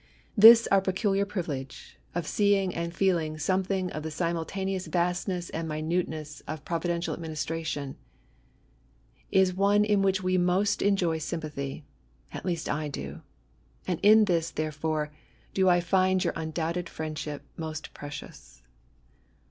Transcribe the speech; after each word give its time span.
This 0.35 0.67
our 0.71 0.81
pecjuliar 0.81 1.27
privilege, 1.29 1.99
of 2.15 2.25
seeing 2.25 2.73
and 2.73 2.91
feeling 2.91 3.37
something 3.37 3.91
of 3.91 4.01
the 4.01 4.09
simultaneous 4.09 4.87
vastnesB 4.87 5.51
and 5.53 5.69
minuteness 5.69 6.41
of 6.47 6.65
provi 6.65 6.89
dential 6.89 7.13
administration, 7.13 7.97
is 9.29 9.53
one 9.53 9.85
in 9.85 10.01
which 10.01 10.23
we 10.23 10.39
most 10.39 10.81
enjoy 10.81 11.19
sympathy;— 11.19 11.85
at 12.33 12.45
least, 12.45 12.67
I 12.67 12.87
do:— 12.87 13.21
and 13.87 13.99
in 14.01 14.25
this^ 14.25 14.51
therefore, 14.51 15.11
do 15.53 15.69
I 15.69 15.79
find 15.79 16.23
your 16.23 16.33
undoubted 16.35 16.87
fell6wship 16.87 17.41
most 17.55 17.93
precious. 17.93 18.63